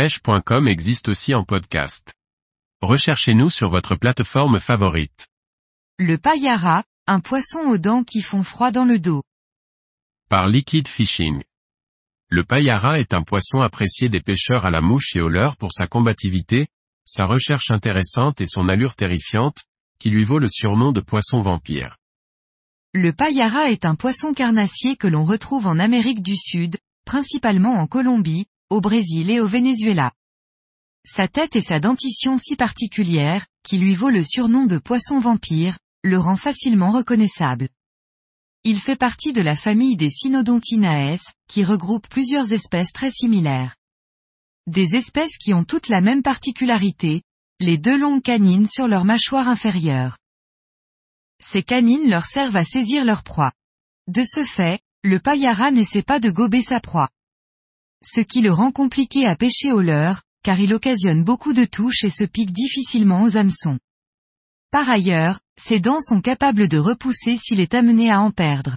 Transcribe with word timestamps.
pêche.com 0.00 0.66
existe 0.66 1.10
aussi 1.10 1.34
en 1.34 1.44
podcast. 1.44 2.14
Recherchez-nous 2.80 3.50
sur 3.50 3.68
votre 3.68 3.96
plateforme 3.96 4.58
favorite. 4.58 5.28
Le 5.98 6.16
payara, 6.16 6.84
un 7.06 7.20
poisson 7.20 7.58
aux 7.68 7.76
dents 7.76 8.02
qui 8.02 8.22
font 8.22 8.42
froid 8.42 8.70
dans 8.70 8.86
le 8.86 8.98
dos. 8.98 9.22
Par 10.30 10.48
Liquid 10.48 10.88
Fishing. 10.88 11.42
Le 12.30 12.44
payara 12.44 12.98
est 12.98 13.12
un 13.12 13.22
poisson 13.22 13.60
apprécié 13.60 14.08
des 14.08 14.22
pêcheurs 14.22 14.64
à 14.64 14.70
la 14.70 14.80
mouche 14.80 15.16
et 15.16 15.20
au 15.20 15.28
leurre 15.28 15.58
pour 15.58 15.70
sa 15.70 15.86
combativité, 15.86 16.68
sa 17.04 17.26
recherche 17.26 17.70
intéressante 17.70 18.40
et 18.40 18.46
son 18.46 18.70
allure 18.70 18.94
terrifiante, 18.94 19.58
qui 19.98 20.08
lui 20.08 20.24
vaut 20.24 20.38
le 20.38 20.48
surnom 20.48 20.92
de 20.92 21.00
poisson 21.00 21.42
vampire. 21.42 21.98
Le 22.94 23.12
payara 23.12 23.70
est 23.70 23.84
un 23.84 23.96
poisson 23.96 24.32
carnassier 24.32 24.96
que 24.96 25.08
l'on 25.08 25.26
retrouve 25.26 25.66
en 25.66 25.78
Amérique 25.78 26.22
du 26.22 26.36
Sud, 26.38 26.78
principalement 27.04 27.74
en 27.74 27.86
Colombie, 27.86 28.46
au 28.70 28.80
Brésil 28.80 29.30
et 29.30 29.40
au 29.40 29.48
Venezuela. 29.48 30.12
Sa 31.04 31.26
tête 31.26 31.56
et 31.56 31.60
sa 31.60 31.80
dentition 31.80 32.38
si 32.38 32.54
particulière, 32.54 33.46
qui 33.64 33.78
lui 33.78 33.94
vaut 33.94 34.10
le 34.10 34.22
surnom 34.22 34.66
de 34.66 34.78
poisson 34.78 35.18
vampire, 35.18 35.76
le 36.02 36.18
rend 36.18 36.36
facilement 36.36 36.92
reconnaissable. 36.92 37.68
Il 38.62 38.78
fait 38.78 38.96
partie 38.96 39.32
de 39.32 39.40
la 39.40 39.56
famille 39.56 39.96
des 39.96 40.10
Cynodontinaes, 40.10 41.32
qui 41.48 41.64
regroupe 41.64 42.08
plusieurs 42.08 42.52
espèces 42.52 42.92
très 42.92 43.10
similaires. 43.10 43.74
Des 44.66 44.94
espèces 44.94 45.36
qui 45.36 45.52
ont 45.52 45.64
toutes 45.64 45.88
la 45.88 46.00
même 46.00 46.22
particularité, 46.22 47.22
les 47.58 47.76
deux 47.76 47.98
longues 47.98 48.22
canines 48.22 48.68
sur 48.68 48.86
leur 48.86 49.04
mâchoire 49.04 49.48
inférieure. 49.48 50.16
Ces 51.42 51.62
canines 51.62 52.08
leur 52.08 52.26
servent 52.26 52.56
à 52.56 52.64
saisir 52.64 53.04
leur 53.04 53.22
proie. 53.22 53.52
De 54.06 54.22
ce 54.22 54.44
fait, 54.44 54.80
le 55.02 55.18
payara 55.18 55.70
n'essaie 55.70 56.02
pas 56.02 56.20
de 56.20 56.30
gober 56.30 56.62
sa 56.62 56.80
proie 56.80 57.08
ce 58.04 58.20
qui 58.20 58.40
le 58.40 58.52
rend 58.52 58.70
compliqué 58.70 59.26
à 59.26 59.36
pêcher 59.36 59.72
au 59.72 59.80
leurre, 59.80 60.22
car 60.42 60.58
il 60.60 60.72
occasionne 60.72 61.24
beaucoup 61.24 61.52
de 61.52 61.64
touches 61.64 62.04
et 62.04 62.10
se 62.10 62.24
pique 62.24 62.52
difficilement 62.52 63.22
aux 63.22 63.36
hameçons. 63.36 63.78
Par 64.70 64.88
ailleurs, 64.88 65.40
ses 65.60 65.80
dents 65.80 66.00
sont 66.00 66.20
capables 66.20 66.68
de 66.68 66.78
repousser 66.78 67.36
s'il 67.36 67.60
est 67.60 67.74
amené 67.74 68.10
à 68.10 68.20
en 68.20 68.30
perdre. 68.30 68.76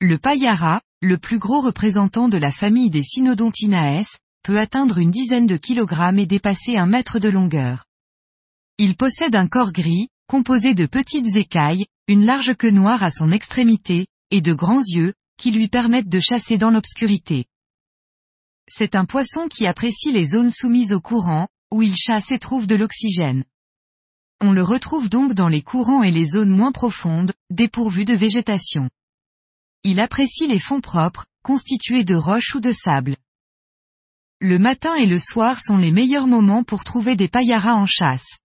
Le 0.00 0.18
payara, 0.18 0.80
le 1.00 1.18
plus 1.18 1.38
gros 1.38 1.60
représentant 1.60 2.28
de 2.28 2.38
la 2.38 2.52
famille 2.52 2.90
des 2.90 3.02
Cynodontinaes, 3.02 4.18
peut 4.44 4.58
atteindre 4.58 4.98
une 4.98 5.10
dizaine 5.10 5.46
de 5.46 5.56
kilogrammes 5.56 6.18
et 6.18 6.26
dépasser 6.26 6.76
un 6.76 6.86
mètre 6.86 7.18
de 7.18 7.28
longueur. 7.28 7.84
Il 8.78 8.94
possède 8.96 9.34
un 9.34 9.48
corps 9.48 9.72
gris, 9.72 10.08
composé 10.28 10.74
de 10.74 10.86
petites 10.86 11.34
écailles, 11.34 11.86
une 12.06 12.24
large 12.24 12.54
queue 12.54 12.70
noire 12.70 13.02
à 13.02 13.10
son 13.10 13.32
extrémité, 13.32 14.06
et 14.30 14.40
de 14.40 14.52
grands 14.52 14.82
yeux, 14.82 15.14
qui 15.36 15.50
lui 15.50 15.68
permettent 15.68 16.08
de 16.08 16.20
chasser 16.20 16.58
dans 16.58 16.70
l'obscurité. 16.70 17.46
C'est 18.68 18.94
un 18.94 19.04
poisson 19.04 19.48
qui 19.48 19.66
apprécie 19.66 20.12
les 20.12 20.26
zones 20.26 20.50
soumises 20.50 20.92
au 20.92 21.00
courant, 21.00 21.48
où 21.72 21.82
il 21.82 21.96
chasse 21.96 22.30
et 22.30 22.38
trouve 22.38 22.66
de 22.66 22.76
l'oxygène. 22.76 23.44
On 24.40 24.52
le 24.52 24.62
retrouve 24.62 25.08
donc 25.08 25.32
dans 25.32 25.48
les 25.48 25.62
courants 25.62 26.02
et 26.02 26.10
les 26.10 26.26
zones 26.26 26.54
moins 26.54 26.70
profondes, 26.70 27.32
dépourvues 27.50 28.04
de 28.04 28.14
végétation. 28.14 28.88
Il 29.84 30.00
apprécie 30.00 30.46
les 30.46 30.58
fonds 30.58 30.80
propres, 30.80 31.26
constitués 31.42 32.04
de 32.04 32.14
roches 32.14 32.54
ou 32.54 32.60
de 32.60 32.72
sable. 32.72 33.16
Le 34.40 34.58
matin 34.58 34.94
et 34.94 35.06
le 35.06 35.18
soir 35.18 35.58
sont 35.60 35.76
les 35.76 35.90
meilleurs 35.90 36.28
moments 36.28 36.62
pour 36.62 36.84
trouver 36.84 37.16
des 37.16 37.26
payaras 37.26 37.74
en 37.74 37.86
chasse. 37.86 38.38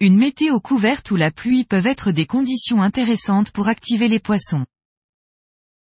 Une 0.00 0.16
météo 0.16 0.60
couverte 0.60 1.10
ou 1.10 1.16
la 1.16 1.30
pluie 1.30 1.64
peuvent 1.64 1.86
être 1.86 2.10
des 2.10 2.26
conditions 2.26 2.82
intéressantes 2.82 3.50
pour 3.50 3.68
activer 3.68 4.08
les 4.08 4.18
poissons. 4.18 4.66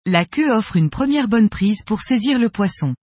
La 0.07 0.25
queue 0.25 0.51
offre 0.51 0.77
une 0.77 0.89
première 0.89 1.29
bonne 1.29 1.51
prise 1.51 1.83
pour 1.85 2.01
saisir 2.01 2.39
le 2.39 2.49
poisson. 2.49 2.95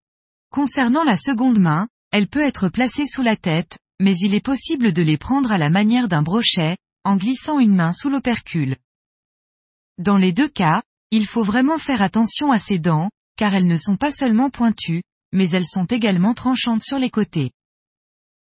Concernant 0.51 1.03
la 1.03 1.17
seconde 1.17 1.59
main, 1.59 1.89
elle 2.13 2.29
peut 2.29 2.43
être 2.43 2.69
placée 2.69 3.07
sous 3.07 3.23
la 3.23 3.37
tête, 3.37 3.79
mais 4.01 4.17
il 4.17 4.35
est 4.35 4.45
possible 4.45 4.93
de 4.93 5.03
les 5.03 5.19
prendre 5.19 5.53
à 5.53 5.59
la 5.59 5.71
manière 5.71 6.09
d'un 6.09 6.23
brochet, 6.23 6.77
en 7.05 7.17
glissant 7.17 7.59
une 7.59 7.75
main 7.75 7.93
sous 7.93 8.09
l'opercule. 8.09 8.77
Dans 9.99 10.17
les 10.17 10.33
deux 10.33 10.49
cas, 10.49 10.83
il 11.11 11.27
faut 11.27 11.45
vraiment 11.45 11.79
faire 11.79 12.03
attention 12.03 12.51
à 12.51 12.59
ses 12.59 12.79
dents, 12.79 13.11
car 13.37 13.55
elles 13.55 13.67
ne 13.67 13.77
sont 13.77 13.97
pas 13.97 14.13
seulement 14.13 14.51
pointues, 14.51 15.03
mais 15.33 15.49
elles 15.51 15.67
sont 15.67 15.85
également 15.87 16.35
tranchantes 16.35 16.83
sur 16.83 16.99
les 16.99 17.11
côtés. 17.11 17.53